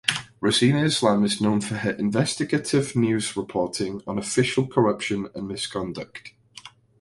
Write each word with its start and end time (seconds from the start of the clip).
Rozina 0.41 0.83
Islam 0.83 1.23
is 1.23 1.39
known 1.39 1.61
for 1.61 1.75
her 1.75 1.91
investigative 1.91 2.95
news 2.95 3.37
reporting 3.37 4.01
on 4.07 4.17
official 4.17 4.65
corruption 4.65 5.27
and 5.35 5.47
misconduct. 5.47 6.33